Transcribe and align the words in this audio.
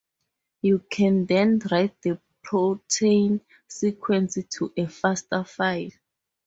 You 0.63 0.79
can 0.89 1.27
then 1.27 1.59
write 1.69 2.01
the 2.01 2.19
protein 2.41 3.39
sequences 3.67 4.45
to 4.55 4.73
a 4.75 4.87
fasta 4.87 5.43
file. 5.47 5.91